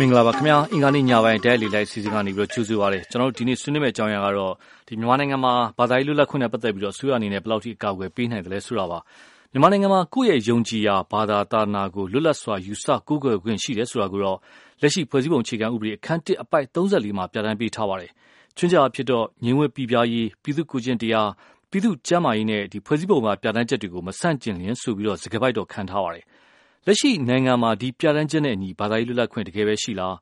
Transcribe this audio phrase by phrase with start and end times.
[0.00, 4.52] မင်္ဂလာပါခင်ဗျာအင်္ဂါနေ့ညပိုင်းတဲလီလိုက်စီစဉ်ကနေပြီးတော့ကြိုဆိုပါရစေကျွန်တော်တို့ဒီနေ့ဆွေးနွေးမယ့်အကြောင်းအရာကတော့
[4.88, 8.98] ဒီမြန်မာနိုင်ငံမှာဘာသာရေးလွတ်လပ်ခွင့်နဲ့ပတ်သက်ပြီးတော့အစိုးရအနေနဲ့ဘယ်လောက်ထိအကာအကွယ်ပေးနိုင်တယ်လဲဆိုတာပါ
[9.52, 14.38] မြန်မာနိုင်ငံမှာကိုယ့်ရဲ့ယုံကြည်ရာဘာသာတာနာကိုလွတ်လပ်စွာယူဆကိုးကွယ်ခွင့်ရှိတယ်ဆိုတာကိုတော့
[14.80, 18.10] လက်ရှိဖွဲ့စည်းပုံအခြေခံဥပဒေအခန်း1အပိုက်34မှာပြဋ္ဌာန်းပေးထားပါတယ်
[18.56, 21.30] ချွင်းကြအဖြစ်တော့ငြင်းဝဲပြည်ပြားရေးပြည်သူ့ကိုကျင့်တရား
[21.70, 26.24] ပြည်သူ့ကျမ်းမာရေးနဲ့ဒီဖွဲ့စည်းပုံကပြဋ္ဌာန်းချက်တွေကိုမဆန့်ကျင်လျင်ဆိုပြီးတော့စကားပိုက်တော့ခံထားပါတယ်
[26.86, 30.14] လက်ရှိနိုင်ငံမှာ ဒီပြဋ္ဌာန်းချက်နဲ့အညီ ဘာသာရေးလွတ်လပ်ခွင့် တကယ်ပဲရှိလား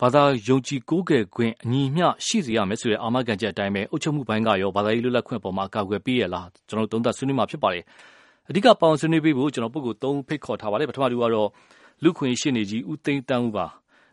[0.00, 7.84] ဘာသာယုံကြည်ကိုးကွယ်ခွင့် အညီမျှရှိစေရမယ်ဆိုတဲ့ အာမခံချက်အတိုင်းပဲ အုပ်ချုပ်မှုပိုင်းကရော ဘာသာရေးလွတ်လပ်ခွင့်ပေါ်မှာအကာအကွယ်ပေးရလား ကျွန်တော်တို့ သုံးသပ်ဆွေးနွေးမှာဖြစ်ပါတယ်
[8.48, 11.48] အဓိကပေါင်းဆွေးနွေးပေးဖို့ ကျွန်တော် ပုဂ္ဂိုလ်၃ဖိတ်ခေါ်ထားပါတယ် ပထမတူကတော့
[12.02, 13.66] လူခွင့်ရှိနေကြီး ဦးသိန်းတန်းဦးပါ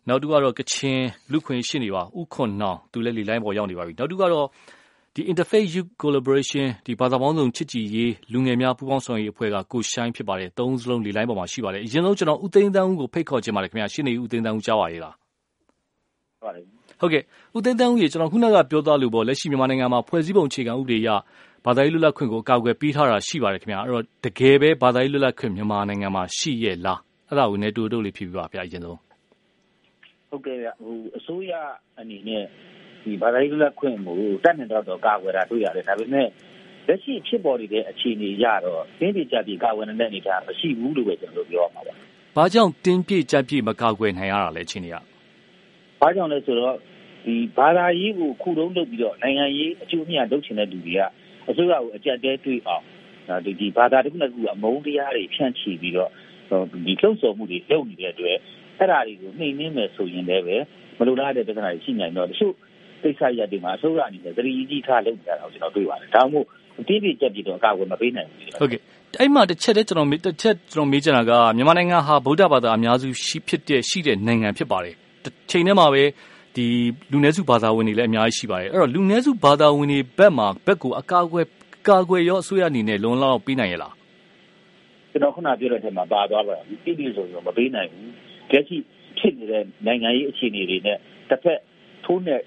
[0.08, 1.00] နောက်တူကတော့ ကချင်
[1.32, 4.83] လူခွင့်ရှိနေပါ ဦးခွန်နောင် သူလည်း လေလိုင်းပေါ် ရောက်နေပါပြီ နောက်တူကတော့ဒီ
[5.22, 15.16] Interfaith Youth Collaboration ဒီဘာသာပေါင်းစုံချစ်ကြည်ရေး လူငယ်များ ပူးပေါင်းဆောင်ရွက်အဖွဲ့က ကိုရှိုင်းဖြစ်ပါတယ် သုံးစလုံး လေလိုင်းပေါ်မှာ ရှိပါတယ် အရင်ဆုံးကျွန်တော်ဦးသိန်းတန်းဦးကို ဖိတ်ခေါ်ခြင်းပါတယ်ခင်ဗျာရှင်းနေဦးသိန်းတန်းဦး ကြားပါရဲ့လား
[16.44, 16.64] ပါတယ်
[17.02, 17.24] ဟုတ်ကဲ့
[17.56, 21.10] ဦးသိန်းတန်းဦးရေ ကျွန်တော် ခုနက ပြောသားလို့ပေါ့လက်ရှိ မြန်မာနိုင်ငံမှာ ဖွဲ့စည်းပုံအခြေခံဥပဒေအရ
[21.66, 29.00] ဘာသာရေးလွတ်လပ်ခွင့်ကို အကာအကွယ်ပေးထားတာ ရှိပါတယ်ခင်ဗျာအဲ့တော့ တကယ်ပဲ ဘာသာရေးလွတ်လပ်ခွင့် မြန်မာနိုင်ငံမှာ ရှိရဲ့လား အဲ့ဒါကိုလည်းတူတူလေး ဖြေပြပါဗျာအရင်ဆုံး
[30.30, 31.54] ဟုတ်ကဲ့ဗျဟိုအစိုးရ
[32.00, 32.44] အနေနဲ့
[33.04, 36.28] ဒီဘာသာရေးလွတ်လပ်ခွင့်ကိုတတ်နိုင်တော့တော့ကာကွယ်တာတွေ့ရတယ်ဒါပေမဲ့
[36.88, 41.94] လက်ရှိဖြစ်ပေါ်နေတဲ့အခြေအနေရတော့တင်းပြကြပြကာကွယ်နေတဲ့အနေအထားမရှိဘူးလို့ပဲကျွန်တော်တို့ပြောရမှာပါ။
[42.38, 44.96] ဘာကြောင့်တင်းပြကြပြမကာကွယ်နိုင်ရတာလဲအခြေအနေက
[46.02, 46.76] ဘာကြောင့်လဲဆိုတော့
[47.26, 51.02] ဒီဘာသာရေးကိုခုတုံးလုပ်ပြီးတော့နိုင်ငံရေးအကျိုးအမြတ်လုပ်ချင်တဲ့လူတွေက
[51.50, 52.84] အစိုးရကိုအကြက်တဲတွေးအောင်
[53.46, 56.10] ဒီဒီဘာသာတစ်ခုနဲ့တစ်ခုအမုန်းတရားတွေဖြန့်ချီပြီးတော့
[56.86, 58.38] ဒီလှုပ်ဆော်မှုတွေလုပ်နေတဲ့အတွက်
[58.80, 60.56] အဲ့ဒါတွေကိုနှိမ်နှင်းမယ်ဆိုရင်လည်းပဲ
[60.98, 62.54] မလိုလားတဲ့ပြဿနာတွေရှိနိုင်တော့တချို့
[63.04, 66.48] ကိစ္စရပ်တွေမှာအစိုးရအနေနဲ့သတိကြီးထားလုပ်နေတာကိုကျွန်တော်တွေ့ပါတယ်ဒါမှမဟုတ်
[66.88, 68.82] တင်းပြကြက်ပြီးတော့အကာအကွယ်မပေးနိုင်ဘူးဟုတ်ကဲ့
[69.20, 76.04] အဲ့မှာတစ်ချက်တည်းကျွန်တော်တစ်ချက်ကျွန်တော်မေးချင်တာကမြန်မာနိုင်ငံဟာဗုဒ္ဓဘာသာအများစုရှိဖြစ်တဲ့ရှိတဲ့နိုင်ငံဖြစ်ပါတယ်တစ်ချိန်တည်းမှာပဲ
[76.56, 76.66] ဒီ
[77.12, 81.46] လူနည်းစုဘာသာဝင်တွေလည်းအများကြီးရှိပါတယ်အဲ့တော့လူနည်းစုဘာသာဝင်တွေဘက်မှာဘက်ကိုအကာအကွယ်
[81.88, 83.94] ကာကွယ်ရောအစိုးရအနေနဲ့လုံလောက်ပေးနိုင်ရလား
[85.12, 88.12] ကျွန်တော်ခုနပြောတဲ့အထက်မှာပါသွားပါပြီပြည်ပြည်ဆိုရင်မပေးနိုင်ဘူး
[88.52, 88.78] ကြက်ချီ
[89.18, 90.98] ဖြစ်နေတဲ့နိုင်ငံရေးအခြေအနေတွေနဲ့
[91.30, 91.60] တစ်ဖက်
[92.06, 92.40] ထိုးနဲ့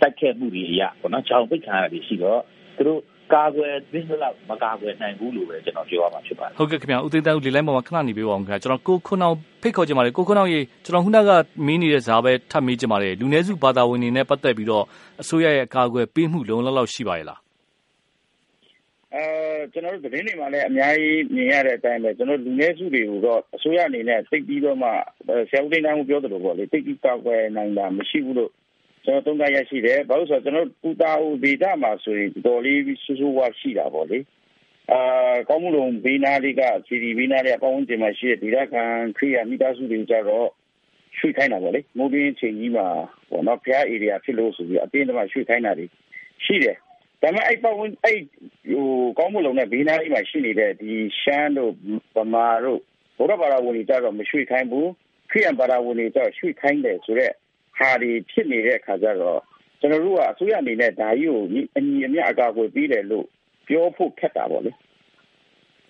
[0.00, 2.40] တိုက်ခဲ့မှုတွေအရာပေါ့နော်။ချောင်ပိတ်ခံရတာတွေရှိတော့
[2.76, 3.00] သူတို့
[3.32, 11.30] ကာကွယ်သင့်သလောက်မကာကွယ်နိုင်ဘူးလို့ပဲကျွန်တော်ပြောရမှာဖြစ်ပါတယ်။ဟုတ်ကဲ့ခင်ဗျ။ဦးသိန်းသန်းဦးလေလိုင်းပေါ်မှာခဏနေပေးပါဦးခင်ဗျ။ကျွန်တော်ကိုခွန်းအောင်ဖိတ်ခေါ်ချင်ပါတယ်။ကိုခွန်းအောင်ရေကျွန်တော်ခုနက
[11.66, 14.84] မေးနေတဲ့ဇာပဲထပ်မေးချင်ပါတယ်။လူနည်းစုဘာသာဝင်တွေနဲ့ပတ်သက်ပြီးတော့
[15.22, 17.38] အစိုးရရဲ့ကာကွယ်ပေးမှုလုံလောက်လောက်ရှိပါရဲ့လား။
[19.14, 19.24] အဲ
[19.72, 24.88] ကျွန်တော်တို့သတင်းတွေမှာလည်းအများကြီးမြင်ရတဲ့အတိုင်းပဲကျွန်တော်လူနည်းစုတွေကိုတော့အစိုးရအနေနဲ့သိပြီးတော့မှ
[25.50, 28.50] ဆရာဦးသိန်းတန်းဦးပြောသလိုပေါ့လေသိပြီးကာကွယ်နိုင်တာမရှိဘူးလို့
[29.04, 34.18] ကျွန်တော်သုံးသပ်ရရှိတယ်ဘာလို့ဆိုတော့ကျွန်တော်ပူတာဦးဒေတာမှာဆိုရင်တော်လေးဆူဆူဝါရှိတာပေါ့လေ
[34.92, 38.82] အာကောင်းမှုလုံးဘေးနာလေးကစီဒီဘေးနာလေးအပေါင်းအကျင်မှာရှိတဲ့ဒေတာခံ
[39.18, 40.48] ခရိယာမိသားစုတွေကြတော့
[41.18, 42.86] ရွှေ့ခိုင်းတာပေါ့လေမိုးပင်းချိန်ကြီးမှာ
[43.30, 45.86] ပေါ့နော်ဖျား area ဖြစ်လို့ဆိုပြီးအတင်းတမရွှေ့ခိုင်းတာတွေ
[46.44, 46.76] ရှိတယ်
[47.22, 48.18] ဒါပေမဲ့အဲ့ပတ်ဝန်းအဲ့
[48.70, 48.86] ဟို
[49.18, 51.72] ကောင်းမှုလုံးနဲ့ဘေးနာလေးမှာရှိနေတဲ့ဒီရှမ်းတို့
[52.16, 52.80] ဗမာတို့
[53.16, 54.88] ဘုရားဘာသာဝင်တွေကြတော့မရွှေ့ခိုင်းဘူး
[55.30, 57.34] ခရိယန်ဘာသာဝင်တွေကြတော့ရွှေ့ခိုင်းတယ်ဆိုတော့
[57.76, 59.40] ဟာတွေဖြစ်နေတဲ့အခါကျတော့
[59.80, 61.42] ကျွန်တော်တို့ကအစိုးရအနေနဲ့ဒါကြီးကို
[61.76, 63.26] အညီအမျှအကာအကွယ်ပေးတယ်လို့
[63.66, 64.72] ပြောဖို့ခက်တာပေါ့လေ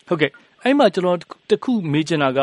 [0.09, 0.31] ဟုတ်ကဲ့
[0.63, 1.19] အဲ့မှာကျွန်တော်
[1.51, 2.41] တခုမေးချင်တာက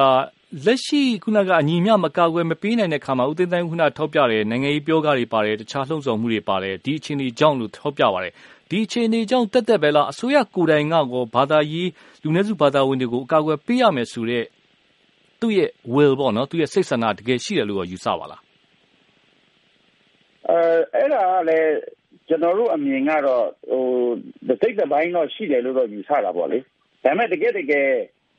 [0.65, 8.33] လက်ရှိခုနကအညီမျှမကာကွယ်မပေးနိုင်တဲ့ခါမှာဦးသိန်းတိုင်းခုနထောက်ပြတယ်နိုင်ငံရေးပြောကားတွေပါတယ်တခြားလှုံ့ဆော်မှုတွေပါတယ်ဒီအခြေအနေကြောင့်လို့ထောက်ပြပါတယ်
[8.69, 11.89] ဒီအခြေအနေကြောင့်တက်တက်ပဲလားအစိုးရကိုယ်တိုင်ကကောဘာသာရေး
[12.23, 14.43] လူနည်းစုဘာသာဝင်တွေကိုအကာအကွယ်ပေးရမယ်ဆိုတဲ့
[15.39, 18.41] သူ့ရဲ့ will ပေါ့နော်သူ့ရဲ့စိတ်ဆန္ဒတကယ်ရှိတယ်လို့ယူဆပါလား
[20.49, 20.59] အဲ
[20.95, 21.71] အဲ့ဒါကလည်း
[22.27, 23.85] ကျွန်တော်တို့အမြင်ကတော့ဟို
[24.47, 26.65] တစ်စိတ်တစ်ပိုင်းတော့ရှိတယ်လို့တော့ယူဆတာပေါ့လေဒါ
[27.03, 27.87] ပေမဲ့တကယ်တကယ်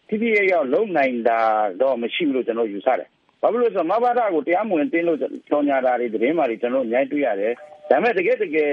[0.09, 1.41] တိတိယရောက်လုံနိုင်တာ
[1.83, 3.09] တော့မရှိဘူးလို့ကျွန်တော်ယူဆတယ်
[3.41, 7.53] ဘာဖြစ်လို့ဆိုတော့မဘာသာကိုတရားမဝင်တင်းလို့ကြော်ညာတာတွေသတင်းမှတွေကျွန်တော်အများကြီးတွေ့ရတယ်
[7.91, 8.71] ဒါပေမဲ့တကယ်တကယ်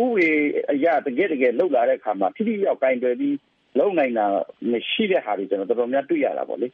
[0.00, 0.30] ဥပဒေ
[0.72, 3.36] အရာတကယ်တကယ်လောက်လာတဲ့အခါမှာတိတိယောက်ကင်တွယ်ပြီး
[3.78, 4.26] လုံနိုင်တာ
[4.70, 6.68] မရှိတဲ့ဟာတွေကျွန်တော်တော်တော်များတွေ့ရတာပေါ့လေ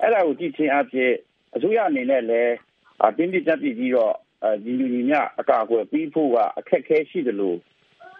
[0.00, 1.12] အဲ့ဒါကိုကြည့်ချင်းအဖြစ်
[1.54, 2.54] အစိုးရအနေနဲ့လည်း
[3.04, 4.14] အတင်းပြတ်ပြည့်ပြီးတော့
[4.64, 7.56] ဒီလူညီမျှအကာအကွယ်ပြီးဖို့ကအခက်ခဲရှိတယ်လို့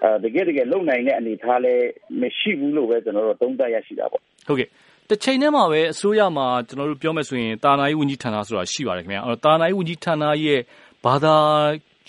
[0.05, 1.75] အဲတကယ်တကယ်လုံနိုင်တဲ့အနေထားလဲ
[2.21, 4.69] မရှိဘူးလို့ပဲကျွန်တော်တို့သုံးသပ်ရရှိတာပေါ့ဟုတ်ကဲ့
[5.09, 10.61] တစ်ချိန်တည်းမှာပဲအစိုးရမှာကျွန်တော်တို့ပြောမယ်ဆိုရင်တာနာရေးဝန်ကြီးဌာနဆိုတာရှိပါတယ်ခင်ဗျာအဲ့တော့တာနာရေးဝန်ကြီးဌာနရဲ့
[11.05, 11.37] ဘာသာ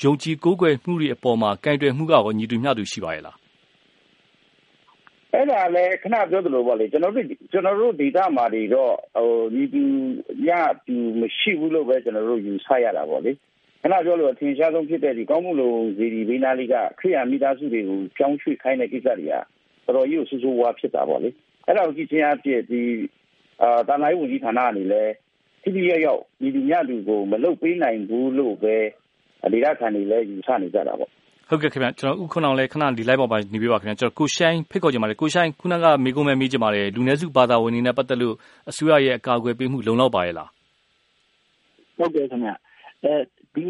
[0.03, 3.37] ယုံကြည်ကိုးကွယ်မှုတွေအပေါ်မှာကင်တွယ်မှုကရောညီတူမျှတူရှိပါရဲ့လား
[5.33, 9.83] အဲ့ဒါလည်းခဏပြောသလိုပေါ့လေကျွန်တော်တို့ကျွန်တော်တို့ဒေတာမှာတွေတော့ဟိုညီတူ
[10.47, 10.49] ည
[10.87, 13.31] တူမရှိဘူးလို့ပဲကျွန်တော်တို့ယူဆရတာပေါ့လေ
[13.87, 19.33] ခဏပြောလို့အထင်ရှားဆုံးဖြစ်တဲ့ဒီကောင်းမှုလုံဇီဒီဘေးနာလေးကခရိယာမိသားစုတွေကိုကြောင်းရွှေ့ခိုင်းတဲ့ကိစ္စတွေက
[19.85, 21.29] တော်တော်ကြီးကိုဆူဆူဝါဖြစ်တာပေါ့လေ
[21.65, 22.81] အဲ့ဒါကိုကြည့်ချင်းအဖြစ်ဒီ
[23.61, 28.75] အာတာနိုင်ဝန်ကြီးဌာနအနေနဲ့တထိထိရောက်ရောက်ဒီဒီညလူကိုမလုတ်ပေးနိုင်ဘူးလို့ပဲ
[29.53, 31.09] ဒေသခံတွေလည်းယူဆနေကြတာပေါ့
[31.49, 38.35] ဟုတ်ကဲ့ခင်ဗျကျွန်တော်ဥခုနောင်လည်းခဏဒီ live ပေါ်မှာနေပြပါခင်ဗျကျွန်တော်ကိုရှိုင်းဖိတ်ခေါ်ကြပါလေကိုရှိုင်းခုနကမိကုံးမဲ့မိကြပါလေလူနည်းစုဘာသာဝင်တွေနဲ့ပတ်သက်လို့
[38.69, 40.49] အစိုးရရဲ့အကာအကွယ်ပေးမှုလုံလောက်ပါရဲ့လား
[41.97, 42.51] ဟုတ်ကဲ့ခင်ဗျ
[43.03, 43.13] အဲ
[43.57, 43.67] ဒီ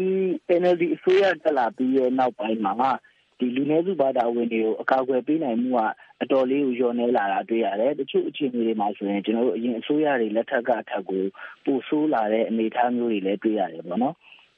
[0.60, 2.92] NLD အစိုးရတက်လာပြီးရဲ့နောက်ပိုင်းမှာ
[3.38, 5.80] ဒီလူနည်းစုဘာသာဝင်တွေကိုအကာအကွယ်ပေးနိုင်မှုက
[6.22, 11.22] အတော်လေးကိုလျော့နေလာတာတွေ့ရတယ်တချို့အခြေအနေတွေမှာဆိုရင်ကျွန်တော်တို့အရင်အစိုးရတွေလက်ထက်ကအထက်ကို
[11.64, 14.14] ပိုဆိုးလာတဲ့အနေအထားမျိုးတွေလည်းတွေ့ရတယ်ပေါ့နော်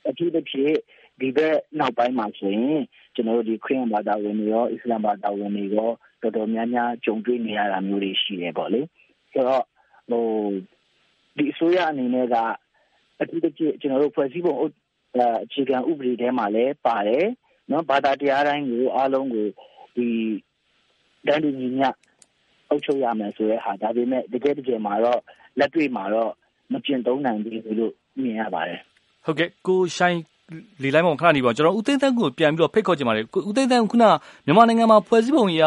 [0.09, 0.75] အထူးသဖြင့်
[1.21, 2.81] ဒီဘက်နောက်ပိုင်းမှာဆိုရင်
[3.15, 5.91] ကျွန်တော်တို့ဒီခရစ်ယာန်ဘာသာဝင်တွေရောအစ္စလာမ်ဘာသာဝင်တွေရော
[6.23, 8.81] တော်တော်များများကြုံတွေ့နေရတာမျိုးတွေရှိတယ်ပေါ့လေ
[9.33, 9.65] ဆိုတော့
[10.11, 10.25] ဟို
[11.37, 12.37] ဒီအစိုးရအနေနဲ့က
[13.21, 14.55] အထူးသဖြင့်ကျွန်တော်တို့ဖွဲ့စည်းပုံ
[15.45, 17.27] အခြေခံဥပဒေထဲမှာလည်းပါတယ်
[17.71, 19.47] နော်ဘာသာတရားတိုင်းကိုအားလုံးကို
[19.97, 20.09] ဒီ
[21.27, 21.89] တန်းတူညီမျှ
[22.69, 25.21] အုပ်ချုပ်ရမယ်ဆိုတဲ့ဟာဒါပေမဲ့တကယ်တကယ်မှာတော့
[25.59, 26.31] လက်တွေ့မှာတော့
[26.73, 27.93] မကျင့်သုံးနိုင်ဘူးလို့
[28.23, 28.81] မြင်ရပါတယ်
[29.25, 30.21] ဟုတ်ကဲ့ကိုရှိုင်း
[30.83, 34.05] လေလိုက်မောင်ခဏနေပါကျွန်တော်ဦးသိန်းသန်းကိုပြန်ပြီးတော့ဖိတ်ခေါ်ချင်ပါတယ်ဦးသိန်းသန်းခုန
[34.47, 35.65] မြန်မာနိုင်ငံမှာဖွဲ့စည်းပုံအရ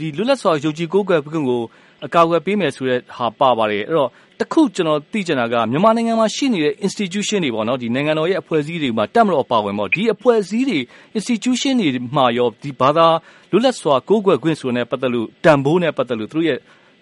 [0.00, 1.62] ဒီလွတ်လပ်စွာယုံကြည်ကိုးကွယ်ခွင့်ကို
[2.06, 4.10] အကာအကွယ်ပေးမယ်ဆိုတဲ့ဟာ ပါပါတယ် အဲ့တော့
[4.40, 10.78] တခု ကျွန်တော် သိချင်တာက မြန်မာနိုင်ငံမှာ ရှိနေတဲ့ institution တွေပေါ့နော်ဒီနိုင်ငံတော်ရဲ့ အဖွဲ့အစည်းတွေမှာတက်မလို့ပါဝင်ပေါ့ဒီအဖွဲ့အစည်းတွေ
[11.18, 13.06] institution တွေမှာရောဒီဘာသာ
[13.50, 16.58] လွတ်လပ်စွာ ကိုးကွယ်ခွင့်ဆိုတဲ့ ပတ်သက်လို့ တန်ဖိုးနဲ့ ပတ်သက်လို့ သူတို့ရဲ့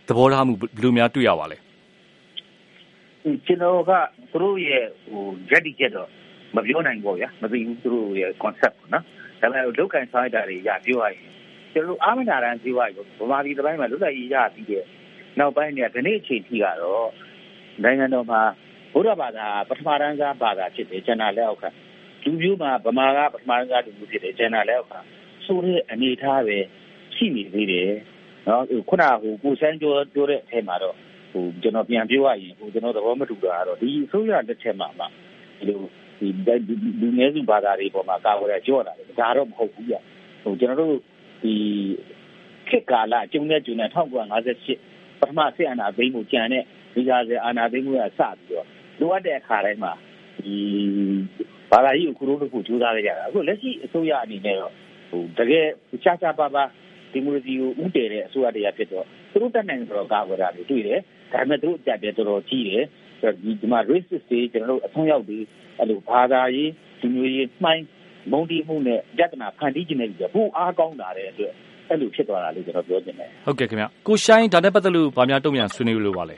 [0.08, 1.56] သဘောထားမှုဘယ်လိုများ တွေ့ရပါလဲ
[3.46, 3.92] ကျွန်တော်က
[4.30, 6.08] သူတို့ရဲ့ဟို ready ချက်တော့
[6.56, 9.04] မပြောနိုင်ဘူးဗျာ မသိဘူး သူတို့ရဲ့ concept ပေါ့နော်
[9.40, 11.37] ဒါပေမဲ့လောက်ကန်ဆိုင်တာတွေရပြောရရင်
[11.73, 14.83] ကျွန်တော်အာမနာရန်ဇီဝရောဗမာပြည်တိုင်းမှာလွတ်လပ်ရေးရပြီးတဲ့
[15.39, 17.09] နောက်ပိုင်းเนี่ยဒီနေ့အချိန်ထိကတော့
[17.83, 18.41] နိုင်ငံတော်မှာ
[18.93, 21.65] ဘုရားဘာသာပထမတန်းစားဘာသာဖြစ်တယ်ကျန်တာလက်အောက်က
[22.23, 24.95] လူမျိုးမှာဗမာကပထမတန်းစားလူမျိုးဖြစ်တယ်ကျန်တာလက်အောက်က
[25.45, 26.57] ဆိုတဲ့အနေထားပဲ
[27.15, 27.91] ရှိနေသေးတယ်
[28.47, 30.95] နော်ခုနကဟိုကိုစန်းပြောပြောတဲ့အထက်မှာတော့
[31.31, 35.05] ဟိုကျွန်တော်ပြန်ပြောရရင်ဟိုကျွန်တော်သဘောမတူတာကတော့ဒီအစိုးရလက်ထက်မှာမှ
[35.57, 35.79] ဒီလို
[36.19, 36.27] ဒီ
[37.01, 39.95] လူငယ်စုဘာသာတွေပေါ်မှာကာဝယ်ရကြော့တာလေဒါတော့မဟုတ်ဘူးပြ
[40.43, 40.95] ဟိုကျွန်တော်တို့
[41.42, 41.54] ဒီ
[42.68, 46.62] ခေတ်ကာလကျုံတဲ့ကျုံတဲ့1958ပထမစစ်အာဏာသိမ်းမှုကြံတဲ့
[46.94, 48.66] ဒီကြစေအာဏာသိမ်းမှုကစပြီးတော့
[49.00, 49.92] လိုအပ်တဲ့အခါတိုင်းမှာ
[50.38, 50.54] ဒီ
[51.70, 54.72] ဘာသာရေးကိုခုလိုလုပ်ဖို့ကြိုးစားကြတာအခုလက်ရှိအစိုးရအနေနဲ့တော့
[55.10, 55.66] ဟိုတကယ်
[56.04, 56.64] ချာချာပါပါ
[57.12, 61.00] ဒီမိုကရေစီကိုဥတည်တဲ့အစိုးရတရားဖြစ်တော့သူတို့တက်နိုင်တော့ကာကွယ်တာတွေတွေ့တယ်
[61.32, 62.84] ဒါပေမဲ့သူတို့အကြက်ပြတော်တော်ကြီးတယ်
[63.42, 65.44] ဒီဒီမှာ racist တွေကျွန်တော်တို့အဆုံးရောက်ပြီး
[65.78, 67.84] အဲ့လိုဘာသာရေးလူမျိုးရေးမှိုင်း
[68.32, 71.52] မုန်းတီးမှုနဲ့ပြဿနာဖန်တီးခြင်းတွေပိုအားကောင်းလာတဲ့အတွက်
[71.88, 76.36] အဲ့လိုဖြစ်သွားတာလို့ကျွန်တော်ပြောချင်တယ်ဟုတ်ကဲ့ခင်ဗျကိုရှိုင်းဒါနဲ့ပတ်သက်လို့ဗာများတုံ့ပြန်ဆွေးနွေးလို့ပါလဲ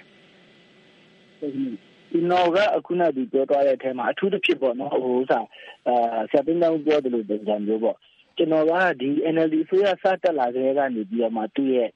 [2.10, 5.46] ဒီနော်ကအခုနဒီပြောသွားတဲ့အထက်မှာအထူးသဖြင့်ပေါ့နော်ဟိုဥစား
[5.88, 7.96] အာဆက်ပင်းတောင်ပြောတယ်လို့ပုံစံမျိုးပေါ့
[8.36, 11.88] ကျွန်တော်ကဒီ NLD ဆိုရစတက်လာတဲ့ကနေပြီးတော့မှသူ့ရဲ့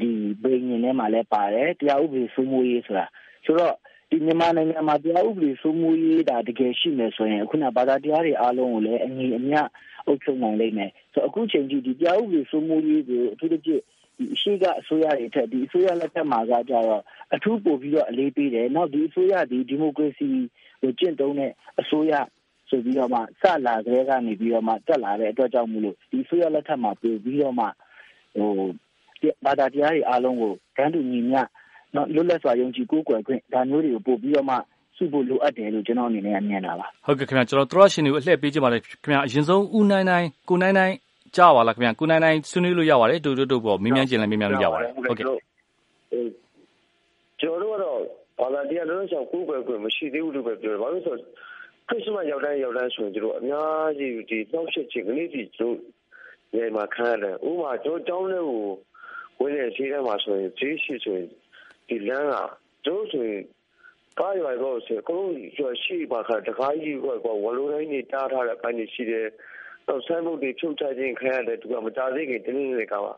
[0.00, 0.10] ဒီ
[0.42, 3.06] ဘိန်းရင်ထဲမှာလည်းပါတယ်တရားဥပဒေစိုးမိုးရေးဆိုတာ
[3.44, 3.74] ဆိုတော့
[4.10, 9.54] ဒီမြန်မာနိုင်ငံမှာတရားဥပဒေစိုးမိုးရေးတာတကယ်ရှိမယ်ဆိုရင်အခုနဘာသာတရားတွေအားလုံးကိုလည်းအငြိအမြ
[10.06, 13.82] အုပ်ချုပ်နိုင်လိမ့်မယ်ဆိုအခုချိန်ကြီးဒီတရားဥပဒေစိုးမိုးရေးကိုအထူးသဖြင့်
[14.16, 17.02] ဒီအရှိကအစိုးရတွေထက်ဒီအစိုးရလက်ထက်မှာကကြတော့
[17.34, 20.28] အထူးပို့ပြီးတော့အလေးပေးတယ်နောက်ဒီအစိုးရဒီဒီမိုကရေစီ
[20.82, 22.12] ကိုကျင့်သုံးတဲ့အစိုးရ
[22.68, 27.66] ဆိုပြီးတော့မှစလာကြတဲ့ကနေပြီးတော့မှတက်လာတဲ့အတွက်ကြောင့်မို့လို့ဒီအစိုးရလက်ထက်မှာပို့ပြီးတော့မှ
[28.36, 28.52] ဟို
[29.44, 31.40] ဘာသာတရားတွေအားလုံးကိုတန်းတူညီမျှ
[31.94, 34.56] နော်လွတ်လပ်စွာယုံကြည်ကိုးကွယ်ခွင့်ဒါမျိုးတွေကိုပို့ပြီးတော့မှ
[34.96, 40.94] စုဖို့လိုအပ်တယ်လို့ကျွန်တော်အနေနဲ့မြင်တာပါဟုတ်ကဲ့ခင်ဗျာကျွန်တော်သရရှင်တွေကိုအလှည့်ပေးကြပါလေခင်ဗျာအရင်ဆုံးဦးနိုင်နိုင်ကိုနိုင်နိုင်
[41.36, 45.26] ကြားပါလားခင်ဗျာကိုနိုင်နိုင်ဆွေးနွေးလို့ရပါတယ်တူတူတူပေါ့မင်းမြန်းကျင်လည်းမင်းမြန်းလို့ရပါတယ်ဟုတ်ကဲ့
[47.40, 47.98] ကျွန်တော်တို့ကတော့
[48.40, 51.28] ဘာသာတရားလုံးဆောင်ကိုးကွယ်ခွင့်မရှိသေးဘူးလို့ပဲပြောတယ်ဘာလို့ဆိုတော့
[51.88, 55.76] ခရစ်စမတ်ရောက်တိုင်းရောက်တိုင်းဆိုရင်တို့အများကြီးဒီနှောက်ရှက်ခြင်းကလေးကြီးတို့
[56.54, 58.64] ညမှာခံရတယ်ဥပမာကျွန်တော်တောင်းတဲ့ကို
[59.40, 61.28] ဝင်တဲ့ဈေးထဲမှာဆိုရင်ဈေးရှိဆိုရင်
[61.88, 62.36] ဒီလမ်းက
[62.86, 63.42] တို့ဆိုရင်
[64.18, 65.22] ကားရွာတော့ဆိုကို
[65.68, 67.06] ယ်ရှိပါခါတခါကြီးက
[67.44, 69.26] ဝလိုတိုင်းနေတားထားတဲ့အပိုင်းရှိတယ်
[69.88, 73.12] တော့ဆမ်းမှုတွေဖြုတ်ချခြင်းခံရတယ်သူကမကြသေးခင်တင်းနေကပါ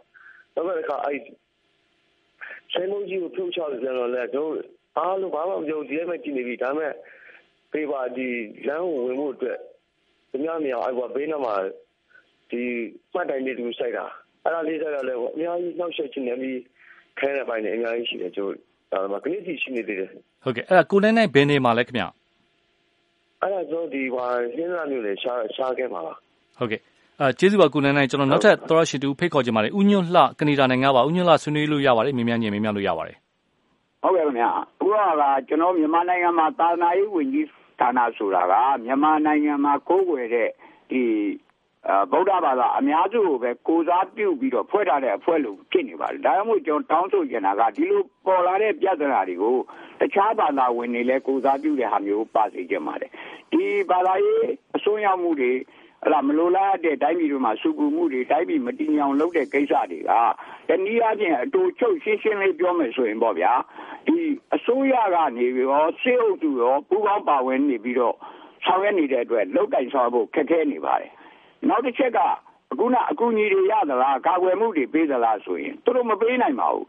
[0.55, 1.19] တော့ကခါအဲ့
[2.73, 4.53] ဆမ်းမှုကြီးကိုဖြုတ်ချလို့ပြန်တော့လဲတို့
[4.99, 6.93] အားလုံးဘာမှမပြောဒီထဲမှာကြည့်နေပြီဒါမဲ့
[7.73, 8.29] ပေးပါဒီ
[8.69, 9.59] လမ်းကိုဝင်ဖို့အတွက်
[10.31, 11.55] သူများမြောင်အဲ့ဘောဘေးနားမှာ
[12.51, 12.63] ဒီ
[13.15, 14.07] မှတ်တိုင်လေးတူစိုက်တာ
[14.45, 16.59] အဲ့ဒါလေးစိုက်ရလဲအများကြီးနှောက်ယှက်ခြင်းနဲ့ပြီး
[17.19, 18.53] ခဲတဲ့ပိုင်းတွေအများကြီးရှိတယ်ကျိုး
[18.93, 20.09] ဒါမှကနေ့စီရှိနေသေးတယ်
[20.43, 22.05] ဟုတ်ကဲ့အဲ့ဒါကိုနိုင်နိုင်ဘယ်နေမှာလဲခင်ဗျ
[23.43, 26.15] အဲ့ဒါဆိုဒီဟာရှင်းရမျိုးလေရှားရှားခဲ့မှာပါ
[26.59, 26.81] ဟုတ်ကဲ့
[27.21, 33.17] အဲကျေးဇူးပါကိုနိုင်နိုင်ကျွန်တော်နောက်ထပ်သောရရှိတူဖိတ်ခေါ်ကြပါလေဥညွန့်လှကနေဒါနိုင်ငံပါဥညွန့်လှဆွေးနွေးလို့ရပါတယ်မြင်မြန်မြင်မြင်မြန်လို့ရပါတယ်
[34.03, 37.47] ဟုတ်ကဲ့ခင်ဗျာအခုကကျွန်တော်မြန်မာနိုင်ငံမှာသာသနာရေးဝန်ကြီး
[37.81, 40.49] ဌာနဆိုတာကမြန်မာနိုင်ငံမှာကိုးကွယ်တဲ့
[40.91, 41.03] ဒီ
[42.13, 49.57] ဗုဒ္ဓဘာသာအများစုကိုပဲကိုစားပြုပြီးတော့ဖွဲ့ထားတဲ့အဖွဲ့လို့ဖြစ်နေပါတယ်ဒါကြောင့်မို့ကျွန်တော်တောင်းဆိုချင်တာကဒီလိုပေါ်လာတဲ့ပြဿနာတွေကို
[50.01, 53.11] တခြားဘာသာဝင်တွေလည်းကိုစားပြုတဲ့ဟာမျိုးပါစေချင်ပါတယ်
[53.53, 55.53] ဒီဘာသာရေးအစွန်းရောက်မှုတွေ
[56.03, 60.13] အဲ့ဒါမလိုလားတဲ့တိုင်းပြည်တွေမှာစုပူမှုတွေတိုင်းပြည်မတည်ငြိမ်လုပ်တဲ့ကိစ္စတွေက
[60.69, 63.53] တနည်းအားဖြင့်အတူချုပ်ရှင်းရှင်းလေးပြောမယ်ဆိုရင်ပေါ့ဗျာ
[64.07, 64.17] ဒီ
[64.55, 68.17] အစိုးရကနေပြီးတော့စေအုပ်စုရောပူးပေါင်းပါဝင်နေပြီးတော့
[68.65, 71.11] ဆောင်ရွက်နေတဲ့အတွက်လောက်ကင်ဆောင်ဖို့ခက်ခဲနေပါတယ်
[71.69, 72.19] နောက်တစ်ချက်က
[72.73, 76.87] အခုနအကူအညီတွေရသလားကာကွယ်မှုတွေပေးသလားဆိုရင်သူတို့မပေးနိုင်ပါဘူး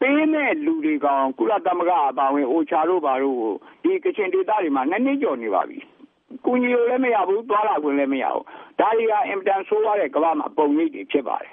[0.00, 3.40] ပေးမဲ့လူတွေကောင်ကုလသမဂ္ဂအပါဝင်အိုချာတို့ဘာတို့
[3.82, 5.78] ဒီကချင်ဒေသတွေမှာနှစ်နှစ်ကျော်နေပါပြီ
[6.44, 8.44] ကူညီလို့လည်းမရဘူးသွားလာခွင့်လည်းမရဘူး
[8.78, 11.52] ဒါတွေကအင်တန်ဆိုးရတဲ့ကမ္ဘာမှာပုံရိပ်တွေဖြစ်ပါတယ်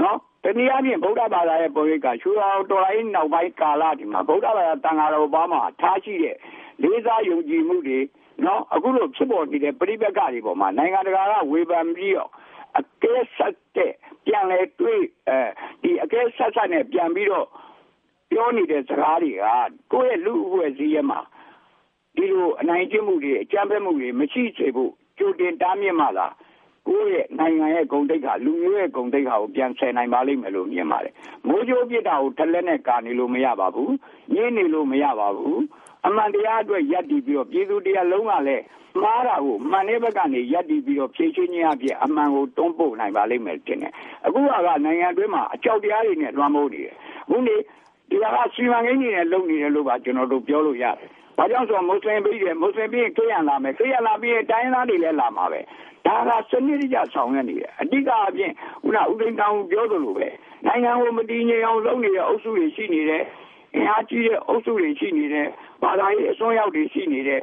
[0.00, 6.36] နော်တနည်းအားဖြင့်ဗုဒ္ဓဘာသာရဲ့ပုံရိပ်ကရှူအောင်တော်လိုင်းနောက်ပိုင်းကာလဒီမှာဗုဒ္ဓဘာသာတန်ဃာတော်ဘာမှာထားရှိတဲ့
[6.82, 7.98] လေးစားယုံကြည်မှုတွေ
[8.42, 12.30] နော်အခုလိုဖြစ်ပေါ်နေတဲ့ပြိပက္ခတွေပေါ်မှာနိုင်ငံတကာကဝေဖန်ပြီးတော့
[12.78, 13.92] အကဲဆက်တဲ့
[14.26, 15.38] ပြန်လဲတွေးအဲ
[15.82, 17.46] ဒီအကဲဆက်ဆက်နဲ့ပြန်ပြီးတော့
[18.30, 19.36] ပြောနေတဲ့စကားတွေက
[19.92, 21.20] ကိုယ့်ရဲ့လူ့အဖွဲ့အစည်းရဲ့မှာ
[22.16, 26.34] ဒီလိုအနိုင်ကျင့်မှုတွေအကြမ်းဖက်မှုတွေမရှိစေဖို့ကြိုတင်တားမြစ်မှလား
[26.88, 31.14] ကိုယ့်ရဲ့နိုင်ငံရဲ့ဂုဏ်သိက္ခာလူမျိုးရဲ့ဂုဏ်သိက္ခာကိုပြန်ဆယ်နိုင်ပါလိမ့်မယ်လို့မြင်ပါတယ်။
[31.46, 33.90] မိုးကြိုးပြစ်တာကိုထလက်နဲ့ကာနေလို့မရပါဘူး။
[34.34, 35.58] ညင်းနေလို့မရပါဘူး။
[36.06, 38.64] အမှန်တရားအတွက်ယက်တည်ပြီးတော့ပြည်သူတရားလုံးကလည်း
[39.02, 43.92] မှားတာကိုမှန်တဲ့ဘက်ကနေယက်တည်ပြီးတော့ဖြည့်ချင်းခြင်းအဖြစ်အမှန်ကိုတွန်းပို့နိုင်ပါလိမ့်မယ်တင်တယ်။
[44.26, 46.94] အခုကနိုင်ငံအတွင်းမှာအကြောက်တရားတွေနဲ့လွှမ်းမိုးနေတယ်။
[47.26, 47.54] အခုနေ
[48.10, 55.60] ဒီကစီမံကိန်းတွေနဲ့လုပ်နေတယ်လို့ပါကျွန်တော်တို့ပြောလို့ရတယ်။ဘာကြောင့်ဆိုတော့မွတ်စလင်ပြည်တယ်မွတ်စလင်ပြည်ခရစ်ယာန်လာမယ်ခရစ်ယာန်လာပြီးရင်တိုင်းသားတွေလည်းလာမှာပဲ
[56.06, 58.50] ဒါကစနစ်တကျဆောင်ရွက်နေတယ်အဓိကအပြင်
[58.82, 60.28] ခုနဦးသိန်းတောင်ပြောသလိုပဲ
[60.66, 63.22] နိုင်ငံကိုမတည်ငြိမ်အောင်လုပ်နေတဲ့အုပ်စုတွေရှိနေတယ်
[63.74, 65.48] အင်အားကြီးတဲ့အုပ်စုတွေရှိနေတယ်
[65.82, 67.40] ဘာသာရေးအစွန်းရောက်တွေရှိနေတယ်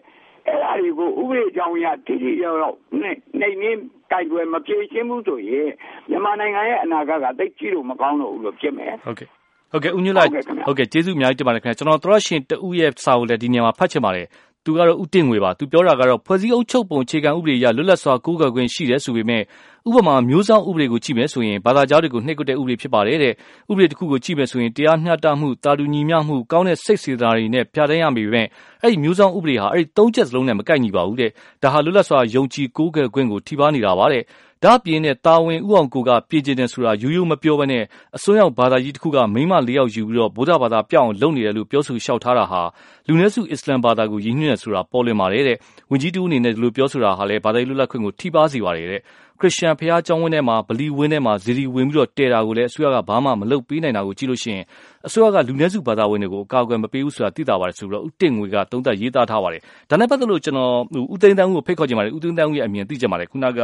[0.48, 2.66] အဲ့ဒါတွေကိုဥပဒေကြောင့်ရတိတိကျကျ
[3.02, 3.72] နဲ့နေနေ
[4.12, 5.70] ကြိုက်ွယ်မပြေရှင်းဘူးဆိုရင်
[6.10, 9.28] မြန်မာနိုင်ငံရဲ့အနာဂတ်ကသိကြည့်လို့မကောင်းတော့ဘူးလို့ဖြစ်မယ်ဟုတ်ကဲ့
[9.72, 10.30] ဟုတ်ကဲ့ဦးညွတ်လိုက်
[10.68, 14.28] ဟုတ်ကဲ့ကျေးဇူးအများကြီးတင်ပါတယ်ခင်ဗျကျွန်တော်တို့ရှင်တဦးရဲ့စာကိုလည်းဒီနေရာမှာဖတ်ချင်ပါတယ်
[14.66, 19.42] သူကတော့ ဦးတင်ငွေပါ သူပြောတာကတော့ ဖွဲ့စည်းအုပ်ချုပ်ပုံ အခြေခံဥပဒေအရ လွတ်လပ်စွာ ကိုးကွယ်ခွင့်ရှိတယ်ဆိုပေမဲ့
[19.88, 23.34] ဥပမာ မျိုးစောင့်ဥပဒေကို ကြည့်မယ်ဆိုရင် ဘာသာကြားတွေကို နှိပ်ကွပ်တဲ့ ဥပဒေဖြစ်ပါတယ်တဲ့
[23.72, 28.48] ဥပဒေတစ်ခုကို ကြည့်မယ်ဆိုရင် တရားမျှတမှုတာတူညီမျှမှု ကောင်းတဲ့ စိတ်စေတနာတွေနဲ့ ပြဋ္ဌာန်းရမိပေမဲ့
[28.82, 31.32] အဲ့ဒီ မျိုးစောင့်ဥပဒေဟာ အဲ့ဒီ သုံးချက်စလုံးနဲ့ မကိုက်ညီပါဘူးတဲ့
[31.64, 34.24] ဒါဟာ လွတ်လပ်စွာ ယုံကြည်ကိုးကွယ်ခွင့်ကို ထိပါနေတာပါတဲ့
[34.64, 37.84] ဒါ့အပြင်နဲ့တာဝန်ဥအောင်ကိုက ပြင်ကျင်တယ်ဆိုတာ ရိုးရိုးမပြောဘဲနဲ့
[38.16, 42.62] အစွန်းရောက်ဘာသာကြီးတစ်ခုက မိမ၄ ယောက်ယူပြီးတော့ဗုဒ္ဓဘာသာပြောင်းအောင်လုပ်နေတယ်လို့ ပြောဆိုလျှောက်ထားတာဟာ
[43.08, 45.58] လူနည်းစု အစ္စလမ်ဘာသာကို ရည်ညွှန်းတယ်ဆိုတာ ပေါ်လွင်ပါတယ်တဲ့။
[45.92, 49.02] ဝန်ကြီးတူအနေနဲ့ ဒီလိုပြောဆိုတာဟာလည်း ဘာသာရေးလွတ်လပ်ခွင့်ကို ထိပါးစေပါတယ်တဲ့။
[49.42, 54.66] ခရစ်ယာန်ဘုရားကျောင်းဝင်းထဲမှာ ဗလီဝင်းထဲမှာဇီဒီဝင်ပြီးတော့တည်တာကိုလည်း အစိုးရက ဘာမှ မလုပ်ပေးနိုင်တာကိုကြည့်လို့ရှိရင်
[55.08, 60.74] အစိုးရက လူနည်းစုဘာသာဝင်တွေကို အကာအကွယ်မပေးဘူးဆိုတာ သိသာပါတယ်ဆိုတော့ဦးတင့်ငွေက သုံးသပ်ရေးသားထားပါတယ်။ဒါနဲ့ပတ်သက်လို့ကျွန်တော်
[61.14, 63.60] ဦးသိန်းတန်းဦးကို ဖိတ်ခေါ်ချင်ပါတယ်။ဦးသိန်းတန်းဦးရဲ့ အမြင်သိချင်ပါတယ်။ခုနက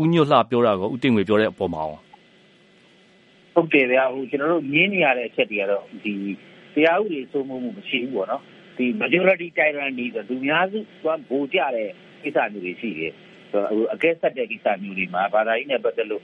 [0.00, 2.00] ဦးညွတ်လှပြောတာကိုဦးတင့်ငွေပြောတဲ့အပေါ်မှာအောင်
[3.54, 6.14] ဟုတ်တယ်ဗျာဟိုကျွန်တော်တို့မြင်းနေရတဲ့အချက်တွေကတော့ဒီ
[6.74, 8.42] တရားဥပဒေစိုးမိုးမှု မရှိဘူးပေါ့နော်
[8.76, 10.82] ဒီ majority tyranny ဆိုသူများစုက
[11.28, 11.88] ဗိုလ်ကြတဲ့
[12.22, 13.12] ကိစ္စမျိုးတွေရှိတယ်
[13.94, 16.22] အကဲဆက်တဲ့ကိစ္စမျိုးတွေမှာဘာသာရေးနဲ့ပတ်သက်လို့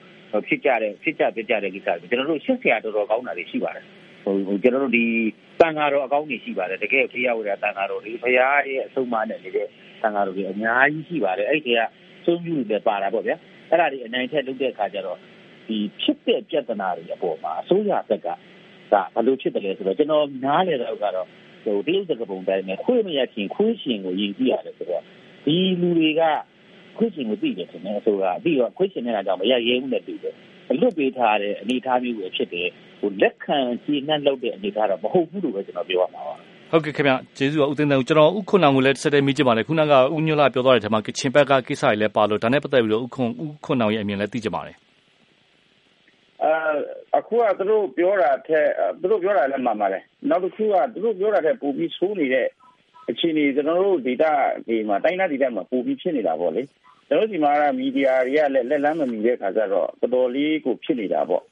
[0.48, 3.84] ဖြစ်ကြတဲ့ဖြစ်ကြပြကြတဲ့ကိစ္စတွေကျွန်တော်တို့ရှင်းစရာတော်တော်ကောင်းတာတွေရှိပါတယ်
[4.24, 5.04] ဟိုကျွန်တော်တို့ဒီ
[5.60, 9.66] တန်ဃာတော်အကောင်းကြီးရှိပါတယ်တကယ်ဖရာဝရတန်ဃာတော်တွေဖရာရဲ့အဆုံးအမနဲ့နေတဲ့
[10.02, 11.80] တန်ဃာတော်တွေအများကြီးရှိပါတယ်အဲ့ဒီက
[12.24, 13.36] သုံးမျိုးတွေပါတာပေါ့ဗျာ
[13.70, 15.18] အဲ့ဒါတွေအနိုင်ထက်လုပ်တဲ့အခါကျတော့
[15.66, 21.26] ဒီဖြစ်တဲ့ပြဿနာတွေအပေါ်မှာအစိုးရဘက်ကဒါဘယ်လိုဖြစ်တယ်လဲဆိုတော့ကျွန်တော်နားလေတော့ကတော့
[21.64, 25.02] ဟိုတရုတ်တကပုံတိုင်းနဲ့ခွေးမရချင်းခွေးရှင်ကိုယဉ်ကြည့်ရတယ်ဆိုတော့
[25.46, 26.22] ဒီလူတွေက
[27.00, 30.34] ခွေးရှင်ကိုသိတယ်ထင်တယ်ဆိုတော့ပြီးတော့ခွေးရှင်နေတာကြောင့်မရရဲဘူးနဲ့တူတယ်
[30.70, 32.68] အလွတ်ပေးထားတဲ့အနေအထားမျိုးပဲဖြစ်တယ်
[33.00, 36.34] ဟိုလက်ခံကြည်နှံ့လုပ်တဲ့အနေအထားတော့မဟုတ်ဘူးလို့ပဲကျွန်တော်ပြောရမှာပါ
[36.70, 44.76] ဟုတ်ကဲ့ခင်ဗျကျေးဇူးပါဦးသိန်းတန်းကျွန်တော်ဥခွန်အောင်ကိုလည်းဆက်တဲ့မိချင်ပါလေခုနကဦးညွှလာပြောသွားတဲ့ထဲမှာကချင်ဘက်ကကိစ္စတွေလည်းပါလို့ဒါနဲ့ပတ်သက်ပြီးတော့ဥခွန်ဥခွန်အောင်ရဲ့အမြင်လည်းသိချင်ပါတယ်
[46.44, 46.52] အဲ
[47.18, 48.66] အခုကသူတို့ပြောတာထက်
[49.00, 52.46] သူတို့ပြောတာလည်းမှန်ပါတယ်နောက်တစ်ခုကသူတို့ပြောတာထက်ပိုပြီးဆိုးနေတဲ့
[53.10, 54.32] အခြေအနေကျွန်တော်တို့ဒေတာ
[54.66, 56.62] ဒီမှာတိုင်းနာဒေတာမှာပိုပြီးဖြစ်နေတာပေါ့လေ
[57.10, 61.44] ကျွန်တော်ဒီမှာမီဒီယာတွေကလည်းလက်လန်းမမီတဲ့ခါကျတော့တော်တော်လေးကိုဖြစ်နေတာပေါ့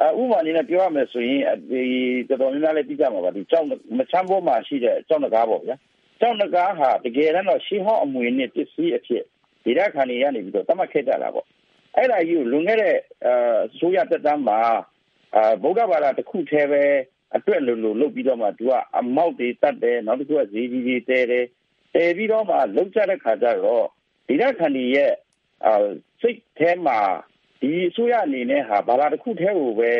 [0.00, 1.40] အဥပမာအနေနဲ့ပြောရမယ်ဆိုရင်
[1.70, 1.82] ဒီ
[2.28, 3.66] တော်တော်များများလည်းသိကြမှာပါဒီကြောက်
[3.98, 5.76] မချမ်းပေါ်မှာရှိတဲ့ကြောက်နဂါးပေါ့ဗျာ
[6.20, 9.24] ကြောက်နဂါးဟာတကယ်တော့ရှေးဟောင်းအမွေနဲ့ပစ္စည်းအဖြစ်
[9.64, 11.46] ဒေတာခန်တွေကနေပြီးတော့တတ်မှတ်ခဲ့ကြတာပေါ့
[11.96, 14.58] အဲ့ဒါကြီးကိုလွန်ခဲ့တဲ့အာဆိုရတက်တမ်းမှာ
[15.34, 16.82] အာဗုဒ္ဓဘာသာတစ်ခုတည်းပဲ
[17.36, 21.44] အတွက်လို့လို့လုပ်ပြီးတော့မှသူကအမောက်တွေတတ်တယ်နောက်တစ်ခုကဇီဒီတွေတဲတယ်
[21.94, 23.86] တဲပြီးတော့မှလုံကြတဲ့ခါကျတော့
[24.28, 25.12] ဒီရက်ခဏီရဲ့
[25.66, 25.74] အာ
[26.20, 26.98] စိတ်ထဲမှာ
[27.60, 29.92] ဒီအစိုးရအနေနဲ့ဟာဘာသာတစ်ခုတည်းကိုပဲ